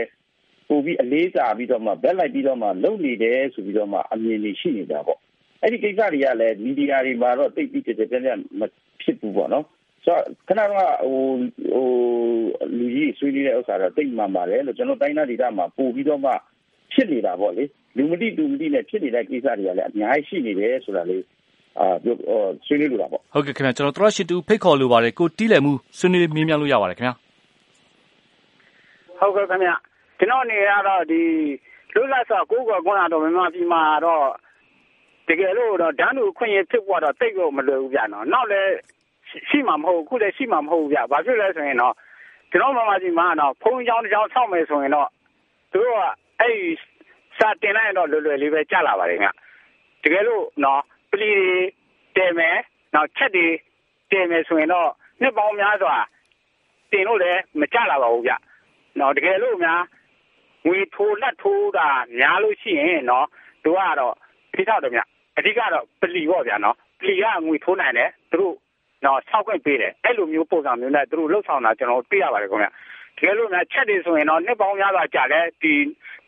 [0.68, 5.18] ပို့ပြီးအလေးစားပြီးတော့မှဘက်လိုက်ပြီးတော့မှလုပ်နေတယ်ဆိုပြီးတော့မှအမြင်တွေရှိနေတာပေါ့
[5.62, 8.62] အဲ့ဒီကိစ္စတွေကလည်းမီဒီယာတွေမှာတော့တိတ်ပြီးကြကြပြန့်ပြန့်မ
[9.02, 9.64] ဖြစ်ဘူးပေါ့နော်
[10.04, 11.26] ဆိုတော့ခဏတော့ဟို
[11.74, 11.88] ဟို
[12.78, 16.32] လူကြီးဆွေးနွေးတဲ့ဥစ္စာတော့တိတ်မှန်ပါတယ်လို့ကျွန်တော်တိုင်းနာဒေတာမှာပို့ပြီးတော့မှ
[16.92, 17.64] ဖြစ်နေတာပေါ့လေ
[17.96, 21.42] လူမတိလူမတိနဲ့ဖြစ်နေတဲ့ကိစ္စတွေကလည်းအများကြီးရှိနေတယ်ဆိုတာလေးအာပြော
[22.66, 27.14] ဆွေးနွေးလို့တာပေါ့ ဟုတ်ကဲ့ခင်ဗျာကျွန်တော်တို့ရှိတူဖိတ်ခေါ်လိုပါတယ် ကိုတီးလည်မှု ဆွေးနွေးမြင်းမြန်းလို့ရပါတယ်ခင်ဗျာ
[29.18, 29.74] ဟုတ်ကဲ့ခင်ဗျာ
[30.18, 31.22] ကျွန်တော်နေရတော့ဒီ
[31.94, 34.26] လွတ်လပ်စွာကိုယ်ကွယ်ခွင့်ရတော့ မြန်မာပြည်မှာတော့
[35.28, 38.72] တကယ်လို့တော့ဒန်းလူခွင့်ရဖြစ်ဖို့တော့တိတ်လို့မလွယ်ဘူးဗျာနော်နောက်လည်း
[39.48, 41.94] ရှိမှာမဟုတ်ဘူးခုလည်း ရှိမှာမဟုတ်ဘူးဗျ ဘာဖြစ်လဲဆိုရင်တော့
[42.50, 45.08] ကျွန်တော်မြန်မာပြည်မှာတော့ဖုန်းကြောင်းတစ်ကြောင်း ဆောက်မယ်ဆိုရင်တော့
[45.72, 46.04] သူတို့က
[46.40, 46.56] အဲ့
[47.38, 49.32] စာတင်လိုက်တော့ လွယ်လွယ်လေးပဲကြာလာပါတယ်ခင်
[50.02, 50.80] ဗျ တကယ်လို့နော်
[51.14, 51.56] ပလီတွေ
[52.16, 52.56] တဲမယ်
[52.94, 53.46] နောက်ချက်တွေ
[54.12, 54.90] တဲမယ်ဆိုရင်တော့
[55.20, 55.94] နှစ်ပေါင်းများစွာ
[56.90, 58.32] တင်လို့လည်းမကြလာပါဘူးဗျ
[58.98, 59.82] နော်တကယ်လို့များ
[60.66, 63.26] ငွေထိုးလက်ထိုးတာများလို့ရှိရင်နော်
[63.64, 64.14] တို့ကတော့
[64.54, 65.00] ဒီတော့တော့ဗျ
[65.38, 68.54] အဓိကတော့ပလီပေါ့ဗျာနော်ပလီကငွေထိုးနိုင်တယ်သူတို့
[69.04, 75.72] နော်ဆောက်ခွင့်ပေးတယ်အဲ့လိုမျိုးပုံစံမျိုးနဲ့သူတို့လှုပ်ဆောင်တာကျွန်တော်တွေ့ရပါတယ်ခင်ဗျတကယ်လို့များချက်တွေဆိုရင်တော့နှစ်ပေါင်းများစွာကြာတယ်ဒီ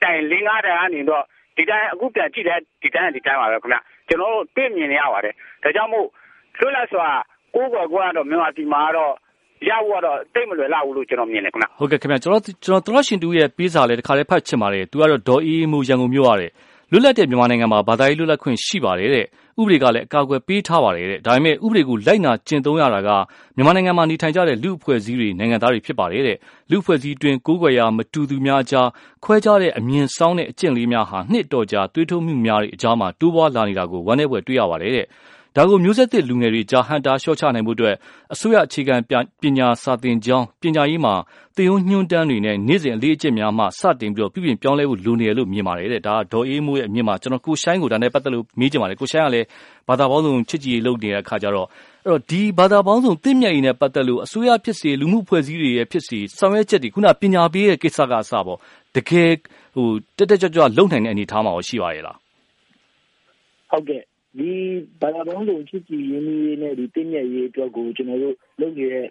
[0.03, 1.25] တိုင်၄၅တိုင်ကနေတော့
[1.57, 6.07] ဒီတိုင်းအခုပြန်ကြည့်တယ်ဒီတိုင်းဒီတိုင်းပါပဲခင်ဗျ ကျွန်တော်တို့တွေ့မြင်နေရပါတယ်ဒါကြောင့်မို့
[6.61, 7.07] လွတ်လပ်စွာ
[7.55, 9.13] ကိုယ်ကွယ်ကိုယ်ကတော့မြန်မာပြည်မှာတော့
[9.69, 16.51] ရဖို့တော့တိတ်မလွယ်လောက်ဘူးလို့ကျွန်တော်မြင်တယ်ခင်ဗျဟုတ်ကဲ့ခင်ဗျကျွန်တော်ကျွန်တော်သရရှင်တူရဲ့ပေးစာလေးတစ်ခါလေးဖတ်ချင်ပါတယ်သူကတော့ဒေါ်အေးမူရန်ကုန်မြို့ရတယ်
[16.91, 19.27] လွတ်လပ်တဲ့မြန်မာနိုင်ငံမှာဘာသာရေးလွတ်လပ်ခွင့်ရှိပါတယ်တဲ့
[19.61, 23.11] ဥပဒေကလည်း အကာအကွယ်ပေးထားပါတယ်တဲ့ ဒါပေမဲ့ ဥပဒေကို လိုက်နာကျင့်သုံးရတာက
[23.57, 26.37] မြန်မာနိုင်ငံမှာ နေထိုင်ကြတဲ့ လူအဖွဲ့အစည်းတွေ နိုင်ငံသားတွေ ဖြစ်ပါတယ်တဲ့
[26.71, 28.89] လူအဖွဲ့အစည်းတွင်ကိုးကွယ်ရာ မတူသူများအကြား
[29.25, 35.07] ခွဲခြားတဲ့အမြင်ဆောင်တဲ့ အကျင့်လေးများဟာ နှစ်တော်ကြာတွေးထုတ်မှုများတဲ့အကြားမှာတိုးပွားလာနေတာကို ဝမ်းနည်းဖွယ်တွေ့ရပါတယ်တဲ့
[35.59, 37.97] ဒါကို မျိုးဆက်သစ်လူငယ်တွေကြား ဟန်တာလျှော့ချနိုင်ဖို့အတွက်
[38.33, 38.95] အစိုးရ အခြေခံ
[39.43, 41.15] ပညာစာသင်ကျောင်း ပညာရေးမှာ
[41.57, 49.47] သင်ရိုးညွှန်းတမ်းတွေနဲ့ နေ့စဉ် အလေးအကျင့်များမှ စတင်ပြီးတော့ပြုပြင်ပြောင်းလဲဖို့ လိုနေတယ်လို့ မြင်ပါတယ်တဲ့ ဒါက ဒေါ်အေးမိုးရဲ့ အမြင်မှာကျွန်တော်ကိုရှိုင်းကို ဒါနဲ့ ပတ်သက်လို့ မေးချင်ပါတယ် ကိုရှိုင်းကလည်း
[49.89, 51.67] ဘာသာပေါင်းစုံ ချစ်ကြည်ရေးလုပ်နေတဲ့အခါကျတော့
[52.05, 58.59] အဲ့တော့ဒီဘာသာပေါင်းစုံတင့်မြတ်ရေးနဲ့ ပတ်သက်လို့ အစိုးရဖြစ်စေ လူမှုဖွဲ့စည်းတွေရဲ့ဖြစ်စေ ဆောင်ရွက်ချက်တွေခုန ပညာပေးရဲ့ကိစ္စကအစပေါ့
[58.97, 59.33] တကယ်
[59.75, 59.87] ဟို
[60.17, 62.17] တက်တက်ကြွကြွ လုံနိုင်တဲ့ အနေအထားမှာ ရှိပါရဲ့လား
[63.71, 64.03] ဟုတ်ကဲ့
[64.39, 64.53] ဒီ
[65.01, 69.09] ဘာသာပေါင်းစုံချစ်ကြည်ရင်းနှီးရေးနဲ့ဒီတင့်မြတ်ရေးအတွက်ကိုကျွန်တော်တို့လုပ်နေတဲ့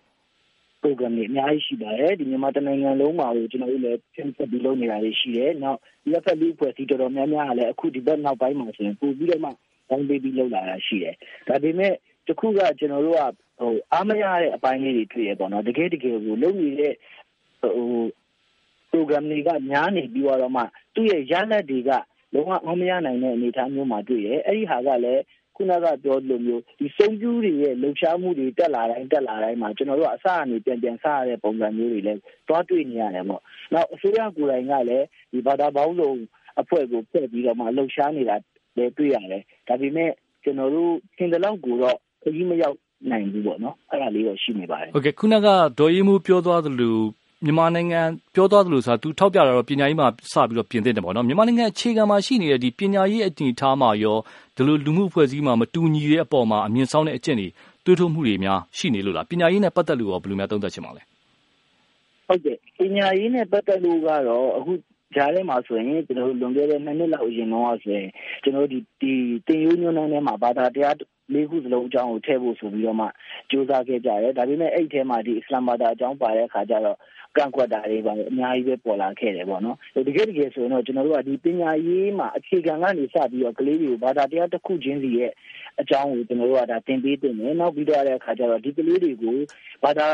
[0.82, 9.50] program တွေအများကြီးရှိပါတယ်ဒီမြန်မာတနိုင်ငံလုံးမှာကိုကျွန်တော်တို့လည်းပြင်ဆက်ပြီးလုပ်နေတာတွေရှိတယ်နောက်ဒီဘက်လူဖွဲ့စည်းတော်တော်များများကလည်းအခုဒီဘက်နောက်ပိုင်းမှာဆိုရင်ပို့ပြီးတော့မှ
[9.90, 11.16] တောင်းပေးပြီးလုပ်လာတာရှိတယ်
[11.48, 11.94] ဒါပေမဲ့
[12.28, 13.22] တခုကကျွန်တော်တို့က
[13.60, 16.94] ဟိုအားမရတဲ့အပိုင်းလေးတွေတွေ့ရပေါ့နော်တကယ်တကယ်ကိုလုပ်နေတဲ့
[17.62, 17.76] ဟို
[18.92, 21.92] program တွေကများနေပြီးတော့မှသူ့ရဲ့ရလဒ်တွေက
[22.36, 25.22] လုံးဝအောင်မရနိုင်တဲ့အနေအထားမျိုးမှာတွေ့ရအဲ့ဒီဟာကလည်း
[25.56, 33.42] ခုနကပြောလိုမျိုးဒီစုံကျူးတွေရဲ့လှုပ်ရှားမှုတွေတက်လာတိုင်းတက်လာတိုင်းမှာကျွန်တော်တို့အစအနေပြန်ပြန်စရတဲ့ပုံစံမျိုးတွေလည်းတွားတွေ့နေရတယ်ပေါ့။
[33.74, 36.12] နောက်အစိုးရကိုယ်တိုင်ကလည်းဒီဘာသာပေါင်းစုံ
[36.62, 38.36] အဖွဲ့ကိုဖွဲ့ပြီးတော့မှလှုပ်ရှားနေတာ
[38.78, 40.12] လည်းတွေ့ရတယ်။ဒါပေမဲ့
[40.44, 42.78] ကျွန်တော်တို့သင်တဲ့လောက်ကိုတော့ခကြီးမရောက်
[43.12, 45.48] နိုင်ဘူးပေါ့နော်။အဲ့ဒါလေးတော့ရှိနေပါတယ်။ဟုတ်ကဲ့ခုနက
[45.80, 46.98] ဒေါ်ရီမူပြောသွားသလို
[47.46, 48.02] မြန်မာနိုင်ငံ
[48.36, 54.18] ပြောသွားသလိုဆိုတာသူထောက်ပြတာတော့ ပညာရေးမှာ စပြီးတော့ ပြင်သင့်တယ်ပေါ့နော် မြန်မာနိုင်ငံ အခြေခံမှာရှိနေတဲ့ဒီပညာရေးအနေအထားမှာရော
[54.56, 57.48] ဒီလို လူမှုအဖွဲ့အစည်းမှာ မတူညီတဲ့အပေါ်မှာ အမြင်ဆောင်တဲ့အကျင့်တွေ
[57.86, 61.02] တွေးထုတ်မှုတွေများ ရှိနေလို့လား ပညာရေးနဲ့ ပတ်သက်လို့ရော ဘယ်လိုများ သုံးသပ်ချင်ပါလဲ
[62.28, 64.74] ဟုတ်ကဲ့ ပညာရေးနဲ့ ပတ်သက်လို့ကတော့ အခု
[65.16, 68.10] ကြားထဲမှာဆိုရင်ကျွန်တော်တို့လွန်ခဲ့တဲ့ နှစ်နှစ်လောက် အရင်တော့ဆိုရင်
[68.44, 69.14] ကျွန်တော်ဒီဒီ
[69.48, 70.96] တင်ရိုးညွှန်းနှန်းထဲမှာ ဘာသာတရား
[71.34, 73.08] လေးခုစလုံးအကြောင်းကို ထည့်ဖို့ဆိုပြီးတော့မှ
[73.50, 76.98] စူးစမ်းခဲ့ကြတယ် ဒါပေမဲ့ အဲ့ဒီထဲမှာဒီအစ္စလာမ်ဘာသာအကြောင်း ပါတဲ့အခါကျတော့
[77.38, 85.32] ကန့်ကွက်တာတွေပါအများကြီးပဲပေါ်လာခဲ့တယ်ပေါ့နော်တကယ်တကယ်ဆိုရင်တော့ကျွန်တော်တို့ကဒီပညာရေးမှာအခြေခံကနေစပြီးတော့ကလေးတွေကိုဘာသာတရားတစ်ခုချင်းစီရဲ့
[85.82, 89.38] အကြောင်းကိုကျွန်တော်တို့ကဒါသင်ပေးတင်တယ်နောက်ပြီးတော့တဲ့အခါကျတော့ဒီကလေးတွေကို
[89.84, 90.08] ဘာသာ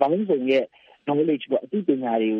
[0.00, 0.64] ဘောင်းစုံရဲ့
[1.06, 2.30] knowledge ပေါ့အသိပညာတွေ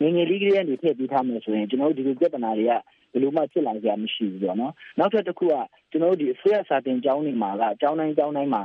[0.00, 2.72] ကိုငငယ်လေးကလေးကနေထည့်ပေးထားမယ်ဆိုရင်ကျွန်တော်တို့ဒီလိုပြဿနာတွေက
[3.12, 5.54] ဘယ်လိုမှဖြစ်လာကြမရှိဘူးပေါ့နော်နောက်ထပ်တစ်ခုက
[5.90, 8.62] ကျွန်တော်တို့ဒီအစိုးရစာတင်ကျောင်းတွေမှာကအကျောင်းတိုင်းကျောင်းတိုင်းမှာ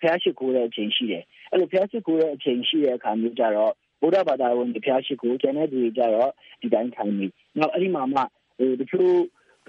[0.00, 6.30] ဖျားရှိခိုးတဲ့အချိန်ရှိတယ်အဲ့လိုဖျားရှိခိုးတဲ့အချိန်ရှိတဲ့အခါမျိုးကြတော့ ဗုဒ္ဓဘာသာဝင်ဖျားရှိခိုးကျန်တဲ့သူတွေကြတော့
[6.62, 7.26] ဒီတိုင်းထိုင်နေ
[7.58, 8.20] နောက်အဲ့ဒီမှာမှ
[8.58, 9.14] ဟိုတချို့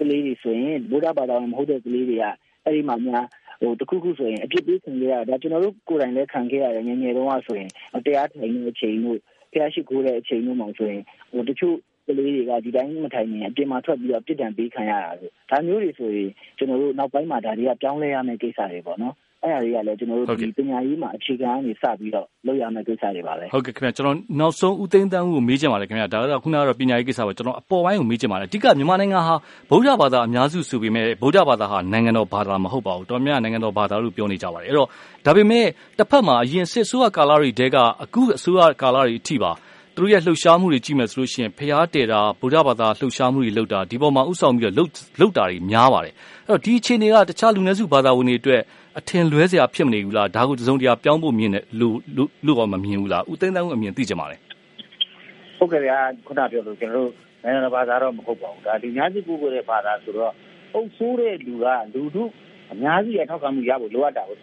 [0.00, 2.24] ကလေးတွေဆိုရင်ဗုဒ္ဓဘာသာဝင်မဟုတ်တဲ့ကလေးတွေက
[2.64, 3.26] အဲ့ဒီမှာများ
[3.60, 7.70] ဟိုတခုခုဆိုရင်အပြစ်ပေးခံရတာဒါကျွန်တော်တို့ကိုယ်တိုင်လည်းခံခဲ့ရတယ်ငယ်ငယ်တုန်းကဆိုရင်
[8.06, 9.18] တရားထိုင်နေတဲ့အချိန်တို့
[9.52, 29.34] ဖျားရှိခိုးတဲ့အချိန်တို့မှဆိုရင်ဟိုတချို့ကလေးတွေကဒီတိုင်းမထိုင်နေအပြင်မှာထွက်ပြီးတော့ပြစ်ဒဏ်ပေးခံရတာလို့ဒါမျိုးတွေဆိုရင်ကျွန်တော်တို့နောက်ပိုင်းမှာဒါတွေကပြောင်းလဲရမယ့်ကိစ္စတွေပေါ့နော် အဲ့ဒါတွေကလည်းကျွန်တော်တို့ဒီပညာရေးမှာအခြေခံကနေစပြီးတော့လုပ်ရမယ့်ကိစ္စတွေပါပဲဟုတ်ကဲ့ခင်ဗျကျွန်တော်နောက်ဆုံးဦးသိန်းတန်းဦးကိုမေးချင်ပါတယ်ခင်ဗျဒါကတော့ခုနကတော့ပညာရေးကိစ္စပဲကျွန်တော်အပေါ်ပိုင်းကိုမေးချင်ပါတယ်အဓိကမြန်မာနိုင်ငံဟာ
[29.70, 34.88] ဗုဒ္ဓဘာသာအများစုဆိုပေမဲ့ဗုဒ္ဓဘာသာဟာနိုင်ငံတော်ဘာသာမဟုတ်ပါဘူးတော်များနိုင်ငံတော်ဘာသာလို့ပြောနေကြပါတယ်အဲ့တော့
[35.26, 35.66] ဒါပေမဲ့
[35.98, 39.52] တစ်ဖက်မှာအရင်စစ်ဆိုးရကာလတွေတဲကအခုအစိုးရကာလတွေအထိပါ
[39.94, 46.14] သူတို့ရဲ့လှုပ်ရှားမှုတွေကြည့်မယ်ဆိုလို့ရှိရင်ဖျားတဲတာဗုဒ္ဓဘာသာလှုပ်ရှားမှုတွေလုပ်တာဒီပေါ်မှာဥဆောင်ပြီးတော့လှုပ်လှုပ်တာတွေများပါတယ်
[46.48, 48.60] အဲ့တော့ဒီအခြေအနေကတခြားလူနည်းစုဘာသာဝင်တွေအတွက်
[48.98, 52.28] အထင်လွဲစရာဖြစ်မနေဘူးလားဒါကိုတစုံတရာပြောင်းဖို့မြင်တယ်လို့လို့
[52.58, 54.36] တော့မမြင်ဘူးလားဦးသိန်းသန်းဦးအမြင်သိကြပါလေ
[55.58, 60.32] ဟုတ်ကဲ့ဗျာခုနပြောလို့ကျွန်တော်တို့နိုင်ငံတော်ဘာသာတော့မဟုတ်ပါဘူးဒါဒီများစုကိုကိုတဲ့ဘာသာဆိုတော့
[60.74, 62.30] အုပ်ဆိုးတဲ့လူကလူတို့
[62.72, 64.40] အများကြီးအထောက်ခံမှုရဖို့လိုအပ်တာဟုတ်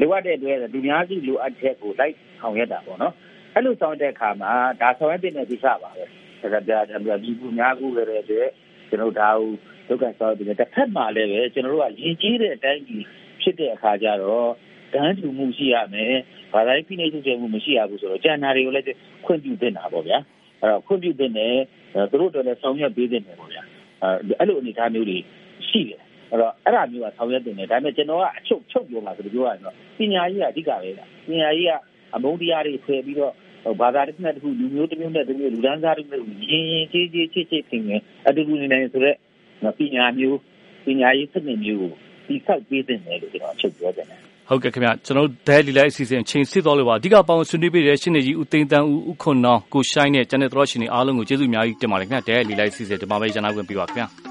[0.00, 3.14] လိုအပ်တဲ့အတွက်လူများစုလိုအပ်တဲ့ကိုလိုက်ဆောင်ရတာပေါ့နော်
[3.54, 6.04] အဲ့လိုဆောင်တဲ့အခါမှာဒါဆောင်ရတဲ့ကိစ္စပါပဲ
[6.52, 6.72] ဒါကြ
[7.08, 8.48] ဒါဒီကူများကူရတဲ့အတွက်
[8.88, 9.50] ကျွန်တော်ဒါကို
[9.88, 13.04] ဒုက္ခဆောင်တဲ့တစ်ဖက်မှာလည်းပဲကျွန်တော်တို့ကရည်ကြီးတဲ့အတိုင်းကြီး
[13.42, 14.50] ဖြစ်တဲ့အခါကျတော့
[14.92, 16.14] တန်းတူမှုရှိရမယ်
[16.52, 18.86] ဘာသာရေးဖိနှိပ်ချုပ်မှုမရှိရဘူးဆိုတော့ကျန်တာတွေကိုလည်း
[19.24, 20.18] ခွင့်ပြုသင့်တာပေါ့ဗျာ
[20.60, 21.56] အဲ့တော့ခွင့်ပြုသင့်တယ်
[22.10, 23.62] သူတို့တော်လည်းဆောင်ရွက်ပေးသင့်တယ်ပေါ့ဗျာ
[24.38, 25.18] အဲ့လိုအနေအထားမျိုးတွေ
[25.68, 30.90] ရှိတယ်အဲ့တော့အဲ့ဒါမျိုးကဆောင်ရွက်တင်တယ်ဒါပေမဲ့ကျွန်တော်ကအချုပ်ချုပ်ပြောမှာဆိုလို့ပြောရရင်တော့ပညာရေးကအဓိကပဲ
[31.28, 31.72] ပညာရေးက
[32.14, 33.32] အမုန်းတရားတွေဖယ်ပြီးတော့
[33.80, 39.16] ဘာသာတစ်ခုနဲ့တစ်ခုလူမျိုးတစ်မျိုးနဲ့တစ်မျိုးလူဒန်းစားတစ်မျိုးရင်းရင်းကြီးကြီးချစ်ချစ်ခင်ခင်အတူတူနေနိုင်ဆိုတော့
[39.78, 40.38] ပညာမျိုး
[40.84, 41.92] ပညာရေးစနစ်မျိုးကို
[42.28, 44.06] ဒီဆောက်ပေးတဲ့နယ်လို့ကျွန်တော်ချုပ်ပြောတယ်
[44.48, 54.27] ဟုတ်ကဲ့ခင်ဗျကျွန်တော်ဒဲလီလိုက်အစီအစဉ်ချိန်စစ်တော်လို့ပါအဓိကပေါင်းဆွေးနွေးပေးတဲ့ရှင်းနေကြီးဦးသိန်းတန်းဦးဦးခွန်နောင်ကိုရှိုင်းနဲ့ကျန်တဲ့သရောရှင်တွေအားလုံးကိုကျေးဇူးအများကြီးတင်ပါတယ်ခင်ဗျဒဲလီလိုက်အစီအစဉ်ဒီမှာပဲရန်နာခွင့်ပေးပါခင်ဗျ